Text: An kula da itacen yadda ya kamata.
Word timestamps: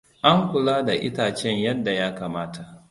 An 0.29 0.39
kula 0.49 0.85
da 0.85 0.93
itacen 0.93 1.57
yadda 1.59 1.91
ya 1.91 2.15
kamata. 2.15 2.79